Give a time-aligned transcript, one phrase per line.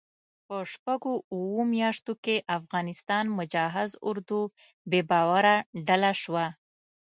[0.47, 4.41] په شپږو اوو میاشتو کې افغانستان مجهز اردو
[4.89, 5.55] بې باوره
[5.87, 6.45] ډله شوه.